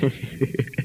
[0.00, 0.08] Ha.